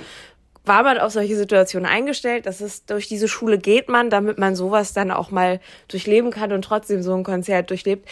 [0.66, 2.46] war man auf solche Situationen eingestellt.
[2.46, 6.52] Das ist durch diese Schule geht man, damit man sowas dann auch mal durchleben kann
[6.52, 8.10] und trotzdem so ein Konzert durchlebt.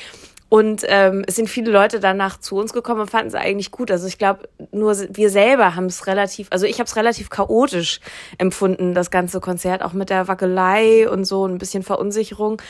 [0.53, 3.89] Und ähm, es sind viele Leute danach zu uns gekommen und fanden es eigentlich gut.
[3.89, 7.99] Also ich glaube, nur wir selber haben es relativ, also ich habe es relativ chaotisch
[8.37, 12.61] empfunden, das ganze Konzert, auch mit der Wackelei und so ein bisschen Verunsicherung.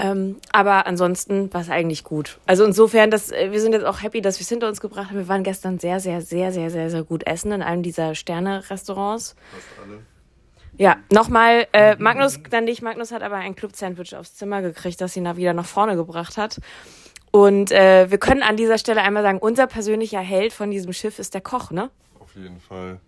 [0.00, 2.40] Ähm, aber ansonsten war es eigentlich gut.
[2.46, 5.10] Also insofern, dass, äh, wir sind jetzt auch happy, dass wir es hinter uns gebracht
[5.10, 5.18] haben.
[5.18, 9.36] Wir waren gestern sehr, sehr, sehr, sehr, sehr, sehr gut essen in einem dieser Sterne-Restaurants.
[10.78, 15.16] Ja, nochmal, äh, Magnus, dann nicht, Magnus hat aber ein Club-Sandwich aufs Zimmer gekriegt, das
[15.16, 16.58] ihn da wieder nach vorne gebracht hat.
[17.30, 21.18] Und äh, wir können an dieser Stelle einmal sagen, unser persönlicher Held von diesem Schiff
[21.18, 21.90] ist der Koch, ne?
[22.18, 23.00] Auf jeden Fall.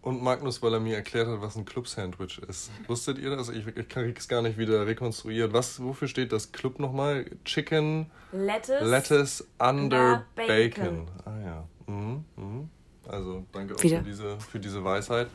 [0.00, 2.70] Und Magnus, weil er mir erklärt hat, was ein Club-Sandwich ist.
[2.86, 3.48] Wusstet ihr das?
[3.48, 5.52] Ich, ich kann es gar nicht wieder rekonstruieren.
[5.52, 7.26] Was, wofür steht das Club nochmal?
[7.44, 10.46] Chicken Lettuce, Lettuce under bacon.
[10.46, 11.08] bacon.
[11.24, 11.64] Ah ja.
[11.86, 12.70] Mhm, mhm.
[13.08, 15.28] Also danke auch für diese, für diese Weisheit.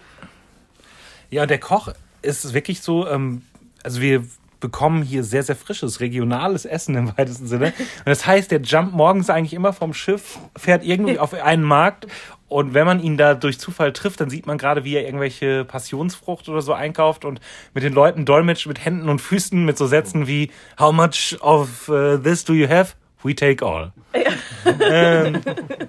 [1.29, 3.41] Ja, der Koch ist wirklich so, ähm,
[3.83, 4.23] also wir
[4.63, 7.73] bekommen hier sehr, sehr frisches, regionales Essen im weitesten Sinne.
[7.78, 12.08] Und das heißt, der jumpt morgens eigentlich immer vom Schiff, fährt irgendwie auf einen Markt
[12.47, 15.65] und wenn man ihn da durch Zufall trifft, dann sieht man gerade, wie er irgendwelche
[15.65, 17.41] Passionsfrucht oder so einkauft und
[17.73, 21.89] mit den Leuten dolmetscht mit Händen und Füßen mit so Sätzen wie How much of
[21.89, 22.93] uh, this do you have?
[23.23, 23.91] We take all.
[24.13, 24.32] Ja.
[24.80, 25.41] Ähm,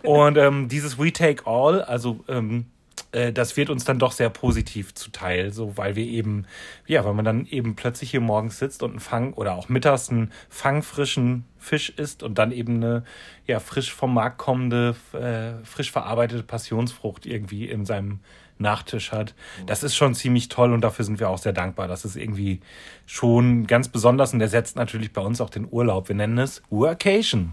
[0.04, 2.66] und ähm, dieses We take all, also ähm,
[3.14, 6.46] äh, das wird uns dann doch sehr positiv zuteil, so weil wir eben,
[6.86, 10.10] ja, weil man dann eben plötzlich hier morgens sitzt und einen Fang oder auch mittags
[10.10, 13.04] einen fangfrischen Fisch isst und dann eben eine
[13.46, 18.20] ja frisch vom Markt kommende, äh, frisch verarbeitete Passionsfrucht irgendwie in seinem
[18.56, 19.34] Nachtisch hat.
[19.66, 21.88] Das ist schon ziemlich toll und dafür sind wir auch sehr dankbar.
[21.88, 22.60] Das ist irgendwie
[23.04, 26.08] schon ganz besonders und der setzt natürlich bei uns auch den Urlaub.
[26.08, 27.52] Wir nennen es Workation.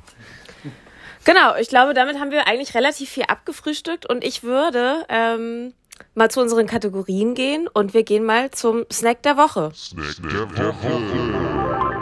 [1.26, 5.74] Genau, ich glaube, damit haben wir eigentlich relativ viel abgefrühstückt und ich würde ähm,
[6.16, 9.72] mal zu unseren Kategorien gehen und wir gehen mal zum Snack der Woche.
[9.76, 12.02] Snack der Woche.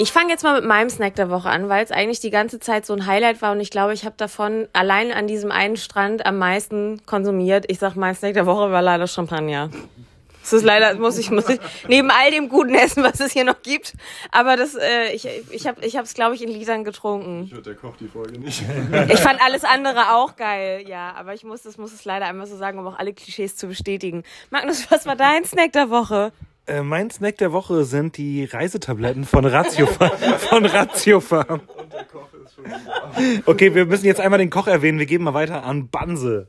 [0.00, 2.60] Ich fange jetzt mal mit meinem Snack der Woche an, weil es eigentlich die ganze
[2.60, 5.76] Zeit so ein Highlight war und ich glaube, ich habe davon allein an diesem einen
[5.76, 7.64] Strand am meisten konsumiert.
[7.68, 9.70] Ich sag, mein Snack der Woche war leider Champagner.
[10.50, 13.44] Das ist leider, muss ich, muss ich, neben all dem guten Essen, was es hier
[13.44, 13.94] noch gibt.
[14.30, 17.44] Aber das, äh, ich, ich habe ich es, glaube ich, in Litern getrunken.
[17.44, 18.62] Ich hört der Koch die Folge nicht.
[19.08, 21.14] Ich fand alles andere auch geil, ja.
[21.16, 23.66] Aber ich muss, das muss es leider einmal so sagen, um auch alle Klischees zu
[23.66, 24.22] bestätigen.
[24.50, 26.32] Magnus, was war dein Snack der Woche?
[26.66, 29.86] Äh, mein Snack der Woche sind die Reisetabletten von Ratio,
[30.50, 31.60] von Ratio Farm.
[31.76, 33.42] Und der Koch ist schon wieder.
[33.46, 34.98] Okay, wir müssen jetzt einmal den Koch erwähnen.
[34.98, 36.46] Wir geben mal weiter an Banse.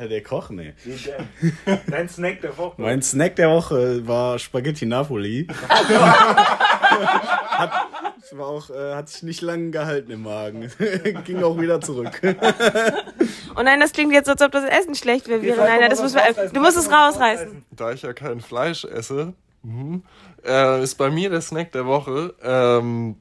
[0.00, 0.74] Äh, der Koch, nee.
[1.86, 2.80] Dein Snack der Woche.
[2.80, 5.46] Mein Snack der Woche war Spaghetti Napoli.
[5.68, 7.70] hat,
[8.22, 10.70] Es war auch, äh, hat sich nicht lange gehalten im Magen.
[11.24, 12.20] Ging auch wieder zurück.
[13.56, 15.56] oh nein, das klingt jetzt, als ob das Essen schlecht wäre.
[15.56, 17.64] Nein, das muss wir, du musst es rausreißen.
[17.70, 20.02] Da ich ja kein Fleisch esse, mhm,
[20.44, 23.16] äh, ist bei mir der Snack der Woche ähm,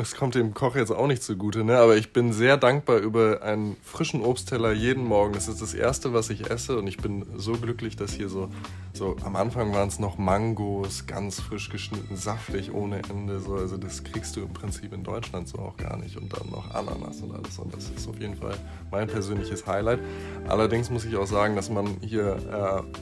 [0.00, 1.78] es kommt dem Koch jetzt auch nicht zugute, ne?
[1.78, 5.32] aber ich bin sehr dankbar über einen frischen Obstteller jeden Morgen.
[5.32, 8.48] Das ist das Erste, was ich esse und ich bin so glücklich, dass hier so,
[8.92, 13.40] so am Anfang waren es noch Mangos, ganz frisch geschnitten, saftig, ohne Ende.
[13.40, 13.54] So.
[13.54, 16.16] Also das kriegst du im Prinzip in Deutschland so auch gar nicht.
[16.16, 17.58] Und dann noch Ananas und alles.
[17.58, 18.54] Und das ist auf jeden Fall
[18.92, 19.98] mein persönliches Highlight.
[20.46, 22.36] Allerdings muss ich auch sagen, dass man hier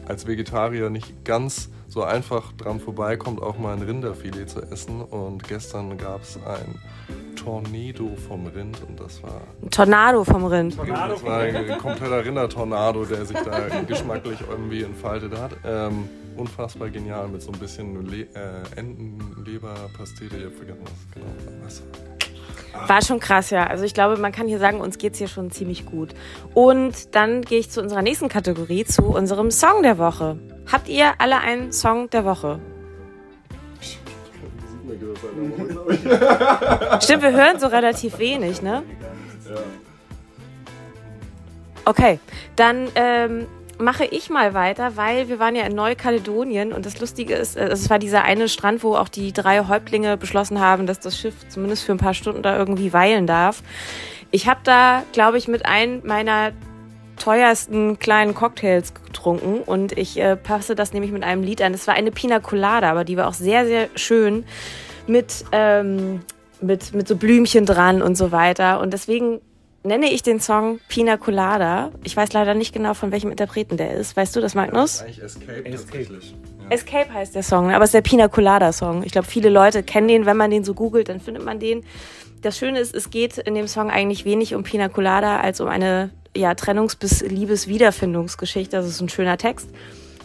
[0.06, 5.02] äh, als Vegetarier nicht ganz so einfach dran vorbeikommt, auch mal ein Rinderfilet zu essen.
[5.02, 6.80] Und gestern gab es ein
[7.36, 9.40] Tornado vom Rind und das war.
[9.62, 10.76] Ein Tornado vom Rind.
[10.76, 15.52] Tornado das war ein kompletter Rindertornado, der sich da geschmacklich irgendwie entfaltet hat.
[15.64, 20.36] Ähm, unfassbar genial mit so ein bisschen Le äh, Entenleberpastete.
[20.36, 21.26] Ich hab vergessen, was genau
[21.62, 21.82] was.
[22.88, 23.66] War schon krass, ja.
[23.66, 26.14] Also ich glaube, man kann hier sagen, uns geht's hier schon ziemlich gut.
[26.52, 30.38] Und dann gehe ich zu unserer nächsten Kategorie, zu unserem Song der Woche.
[30.70, 32.58] Habt ihr alle einen Song der Woche?
[37.00, 38.82] Stimmt, wir hören so relativ wenig, ne?
[41.84, 42.18] Okay,
[42.56, 43.46] dann ähm,
[43.78, 47.68] mache ich mal weiter, weil wir waren ja in Neukaledonien und das Lustige ist, äh,
[47.68, 51.34] es war dieser eine Strand, wo auch die drei Häuptlinge beschlossen haben, dass das Schiff
[51.48, 53.62] zumindest für ein paar Stunden da irgendwie weilen darf.
[54.30, 56.52] Ich habe da, glaube ich, mit einem meiner
[57.16, 61.74] teuersten kleinen Cocktails getrunken und ich äh, passe das nämlich mit einem Lied an.
[61.74, 64.44] Es war eine Pina Colada, aber die war auch sehr, sehr schön
[65.06, 66.20] mit, ähm,
[66.60, 68.80] mit, mit so Blümchen dran und so weiter.
[68.80, 69.40] Und deswegen
[69.86, 71.90] nenne ich den Song Pina Colada.
[72.04, 74.16] Ich weiß leider nicht genau, von welchem Interpreten der ist.
[74.16, 75.00] Weißt du das, Magnus?
[75.00, 76.14] Ja, das ist eigentlich Escape, Escape.
[76.14, 76.70] Ja.
[76.70, 79.02] Escape heißt der Song, aber es ist der Pina Colada Song.
[79.04, 80.26] Ich glaube, viele Leute kennen den.
[80.26, 81.84] Wenn man den so googelt, dann findet man den.
[82.42, 85.68] Das Schöne ist, es geht in dem Song eigentlich wenig um Pina Colada als um
[85.68, 88.76] eine ja, Trennungs- bis Liebeswiederfindungsgeschichte.
[88.76, 89.70] Das ist ein schöner Text.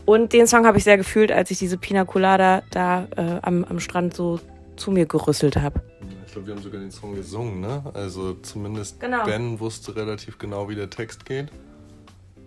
[0.05, 3.63] Und den Song habe ich sehr gefühlt, als ich diese Pina Colada da äh, am,
[3.63, 4.39] am Strand so
[4.75, 5.81] zu mir gerüsselt habe.
[6.25, 7.83] Ich glaube, wir haben sogar den Song gesungen, ne?
[7.93, 9.25] Also zumindest genau.
[9.25, 11.49] Ben wusste relativ genau, wie der Text geht.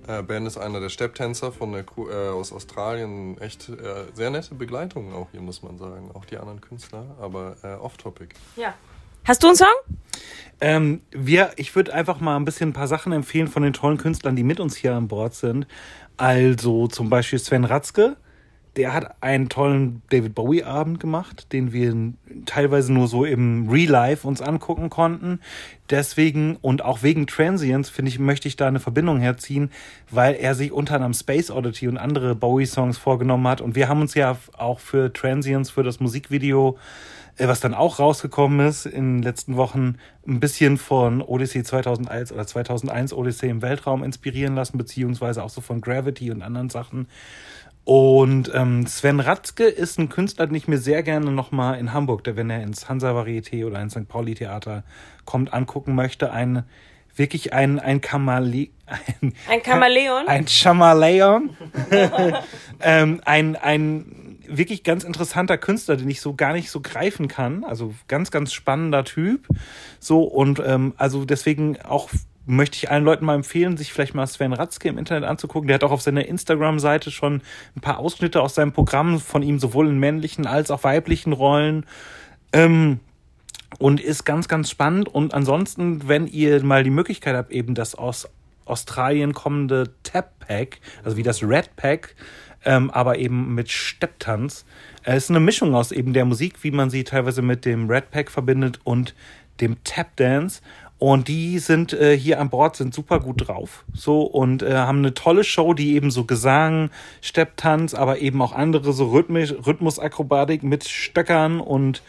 [0.06, 3.38] Äh, ben ist einer der Stepptänzer von der Crew, äh, aus Australien.
[3.40, 6.10] Echt äh, sehr nette Begleitung auch hier, muss man sagen.
[6.12, 8.34] Auch die anderen Künstler, aber äh, off-topic.
[8.56, 8.74] Ja.
[9.26, 9.68] Hast du einen Song?
[10.60, 13.96] Ähm, wir, ich würde einfach mal ein bisschen ein paar Sachen empfehlen von den tollen
[13.96, 15.66] Künstlern, die mit uns hier an Bord sind.
[16.18, 18.16] Also zum Beispiel Sven Ratzke.
[18.76, 21.94] Der hat einen tollen David Bowie-Abend gemacht, den wir
[22.44, 25.40] teilweise nur so im Real Life uns angucken konnten.
[25.90, 29.70] Deswegen und auch wegen Transients, finde ich, möchte ich da eine Verbindung herziehen,
[30.10, 33.60] weil er sich unter anderem Space Oddity und andere Bowie-Songs vorgenommen hat.
[33.60, 36.76] Und wir haben uns ja auch für Transients, für das Musikvideo
[37.38, 42.46] was dann auch rausgekommen ist in den letzten Wochen, ein bisschen von Odyssey 2001 oder
[42.46, 47.08] 2001 Odyssey im Weltraum inspirieren lassen, beziehungsweise auch so von Gravity und anderen Sachen.
[47.84, 52.24] Und ähm, Sven Ratzke ist ein Künstler, den ich mir sehr gerne nochmal in Hamburg,
[52.24, 54.08] der wenn er ins Hansa Varieté oder ins St.
[54.08, 54.84] Pauli Theater
[55.26, 56.32] kommt, angucken möchte.
[56.32, 56.64] Ein
[57.16, 61.56] wirklich ein ein Kamale ein, ein Kamaleon ein Chamaleon
[62.80, 67.64] ähm, ein ein wirklich ganz interessanter Künstler, den ich so gar nicht so greifen kann.
[67.64, 69.46] Also ganz, ganz spannender Typ.
[70.00, 72.10] So und ähm, also deswegen auch
[72.46, 75.66] möchte ich allen Leuten mal empfehlen, sich vielleicht mal Sven Ratzke im Internet anzugucken.
[75.66, 77.40] Der hat auch auf seiner Instagram-Seite schon
[77.74, 81.86] ein paar Ausschnitte aus seinem Programm von ihm sowohl in männlichen als auch weiblichen Rollen.
[82.52, 83.00] Ähm,
[83.78, 85.08] und ist ganz, ganz spannend.
[85.08, 88.28] Und ansonsten, wenn ihr mal die Möglichkeit habt, eben das aus
[88.66, 92.14] Australien kommende Tap Pack, also wie das Red Pack,
[92.64, 94.64] ähm, aber eben mit Stepptanz.
[95.02, 98.10] Es ist eine Mischung aus eben der Musik, wie man sie teilweise mit dem Red
[98.10, 99.14] Pack verbindet und
[99.60, 100.60] dem Tap Dance.
[100.98, 103.84] Und die sind äh, hier an Bord, sind super gut drauf.
[103.92, 108.52] So und äh, haben eine tolle Show, die eben so Gesang, Stepptanz, aber eben auch
[108.52, 112.02] andere so Rhythmusakrobatik mit Stöckern und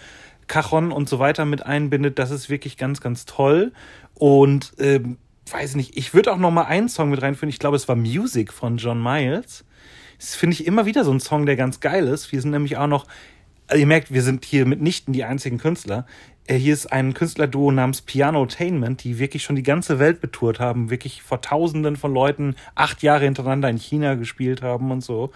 [0.47, 2.19] Cajon und so weiter mit einbindet.
[2.19, 3.73] Das ist wirklich ganz, ganz toll.
[4.13, 5.17] Und ähm,
[5.51, 7.49] weiß nicht, ich würde auch noch mal einen Song mit reinführen.
[7.49, 9.65] Ich glaube, es war Music von John Miles.
[10.17, 12.31] Das finde ich immer wieder so ein Song, der ganz geil ist.
[12.31, 13.05] Wir sind nämlich auch noch,
[13.67, 16.05] also ihr merkt, wir sind hier mitnichten die einzigen Künstler.
[16.47, 20.89] Äh, hier ist ein Künstlerduo namens Pianotainment, die wirklich schon die ganze Welt betourt haben,
[20.89, 25.31] wirklich vor Tausenden von Leuten acht Jahre hintereinander in China gespielt haben und so.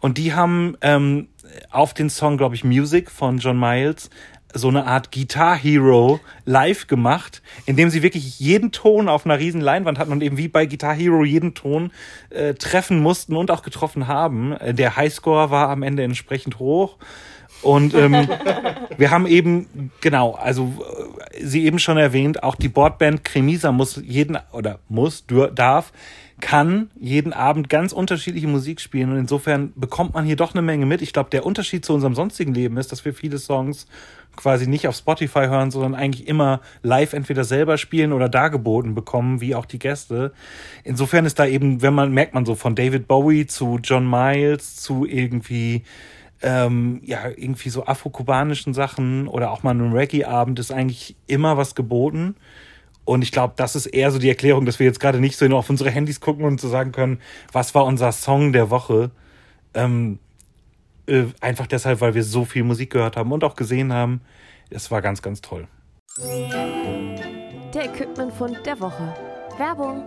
[0.00, 1.28] Und die haben ähm,
[1.70, 4.10] auf den Song, glaube ich, Music von John Miles
[4.54, 9.60] so eine Art Guitar Hero live gemacht, indem sie wirklich jeden Ton auf einer riesen
[9.60, 11.90] Leinwand hatten und eben wie bei Guitar Hero jeden Ton
[12.30, 14.52] äh, treffen mussten und auch getroffen haben.
[14.52, 16.96] Äh, der Highscore war am Ende entsprechend hoch.
[17.62, 18.28] Und ähm,
[18.96, 20.72] wir haben eben, genau, also
[21.32, 25.92] äh, sie eben schon erwähnt, auch die Boardband Cremisa muss jeden, oder muss, darf,
[26.40, 29.10] kann jeden Abend ganz unterschiedliche Musik spielen.
[29.10, 31.02] Und insofern bekommt man hier doch eine Menge mit.
[31.02, 33.86] Ich glaube, der Unterschied zu unserem sonstigen Leben ist, dass wir viele Songs
[34.36, 39.40] quasi nicht auf Spotify hören, sondern eigentlich immer live entweder selber spielen oder dargeboten bekommen,
[39.40, 40.32] wie auch die Gäste.
[40.84, 44.76] Insofern ist da eben, wenn man, merkt man so von David Bowie zu John Miles
[44.76, 45.82] zu irgendwie
[46.42, 51.74] ähm, ja, irgendwie so afro-kubanischen Sachen oder auch mal einem Reggae-Abend ist eigentlich immer was
[51.74, 52.36] geboten.
[53.04, 55.46] Und ich glaube, das ist eher so die Erklärung, dass wir jetzt gerade nicht so
[55.56, 57.20] auf unsere Handys gucken und so sagen können,
[57.52, 59.10] was war unser Song der Woche.
[59.74, 60.18] Ähm,
[61.06, 64.20] äh, einfach deshalb, weil wir so viel Musik gehört haben und auch gesehen haben.
[64.70, 65.66] Es war ganz, ganz toll.
[67.74, 69.14] Der Equipmentfund der Woche.
[69.58, 70.04] Werbung.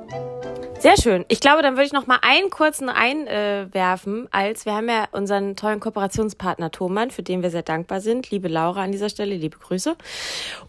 [0.80, 1.26] Sehr schön.
[1.28, 5.56] Ich glaube, dann würde ich noch mal einen kurzen einwerfen, als wir haben ja unseren
[5.56, 8.32] tollen Kooperationspartner Thomann, für den wir sehr dankbar sind.
[8.32, 9.96] Liebe Laura an dieser Stelle, liebe Grüße.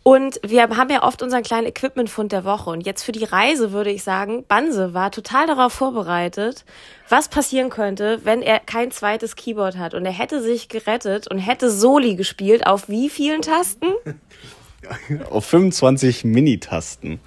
[0.03, 2.69] Und wir haben ja oft unseren kleinen Equipmentfund der Woche.
[2.69, 6.67] Und jetzt für die Reise würde ich sagen, Banse war total darauf vorbereitet,
[7.09, 9.95] was passieren könnte, wenn er kein zweites Keyboard hat.
[9.95, 12.67] Und er hätte sich gerettet und hätte Soli gespielt.
[12.67, 13.87] Auf wie vielen Tasten?
[15.31, 17.21] Auf 25 Mini-Tasten.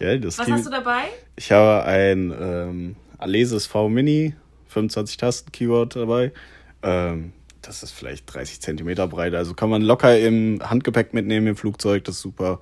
[0.00, 1.04] Ja, Was hast du dabei?
[1.36, 4.34] Ich habe ein ähm, Alesis V Mini,
[4.68, 6.32] 25 Tasten Keyboard dabei.
[6.82, 11.56] Ähm, das ist vielleicht 30 Zentimeter breit, also kann man locker im Handgepäck mitnehmen im
[11.56, 12.60] Flugzeug, das ist super.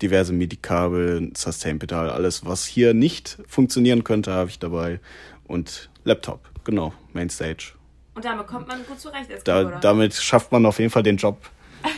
[0.00, 5.00] Diverse MIDI-Kabel, Sustain-Pedal, alles, was hier nicht funktionieren könnte, habe ich dabei.
[5.48, 7.72] Und Laptop, genau, Mainstage.
[8.14, 11.16] Und damit kommt man gut zurecht als da, Damit schafft man auf jeden Fall den
[11.16, 11.50] Job.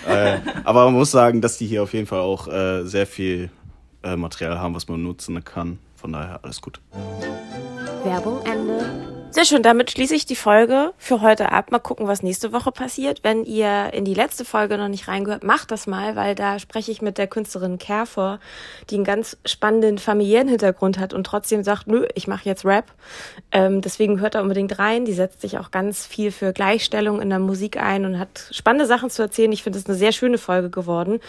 [0.06, 3.50] Äh, aber man muss sagen, dass die hier auf jeden Fall auch äh, sehr viel
[4.02, 5.78] äh, Material haben, was man nutzen kann.
[5.96, 6.80] Von daher alles gut.
[8.04, 9.19] Werbung Ende.
[9.32, 11.70] Sehr schön, damit schließe ich die Folge für heute ab.
[11.70, 13.20] Mal gucken, was nächste Woche passiert.
[13.22, 16.90] Wenn ihr in die letzte Folge noch nicht reingehört, macht das mal, weil da spreche
[16.90, 18.40] ich mit der Künstlerin Kerfor,
[18.90, 22.86] die einen ganz spannenden familiären Hintergrund hat und trotzdem sagt, nö, ich mache jetzt Rap.
[23.52, 25.04] Ähm, deswegen hört da unbedingt rein.
[25.04, 28.86] Die setzt sich auch ganz viel für Gleichstellung in der Musik ein und hat spannende
[28.86, 29.52] Sachen zu erzählen.
[29.52, 31.20] Ich finde es eine sehr schöne Folge geworden.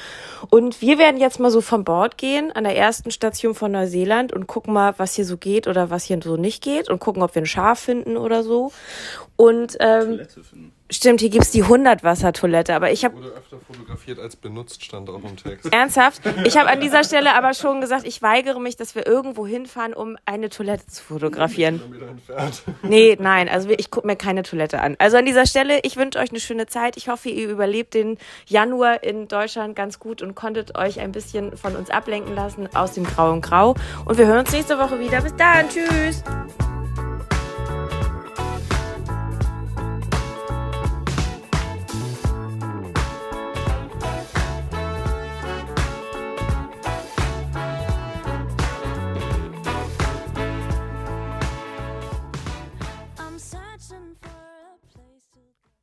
[0.49, 4.33] Und wir werden jetzt mal so vom Bord gehen an der ersten Station von Neuseeland
[4.33, 7.21] und gucken mal, was hier so geht oder was hier so nicht geht und gucken,
[7.21, 8.71] ob wir ein Schaf finden finden oder so.
[9.35, 10.21] Und ähm,
[10.89, 13.15] stimmt, hier gibt es die 100-Wasser-Toilette, aber ich habe...
[13.15, 15.73] Wurde öfter fotografiert als benutzt, stand auch im Text.
[15.73, 16.21] Ernsthaft?
[16.45, 19.93] Ich habe an dieser Stelle aber schon gesagt, ich weigere mich, dass wir irgendwo hinfahren,
[19.93, 21.81] um eine Toilette zu fotografieren.
[22.83, 24.95] Nee, nein, also ich gucke mir keine Toilette an.
[24.99, 26.95] Also an dieser Stelle, ich wünsche euch eine schöne Zeit.
[26.95, 31.57] Ich hoffe, ihr überlebt den Januar in Deutschland ganz gut und konntet euch ein bisschen
[31.57, 33.75] von uns ablenken lassen aus dem grauen Grau.
[34.05, 35.21] Und wir hören uns nächste Woche wieder.
[35.21, 36.23] Bis dann, tschüss!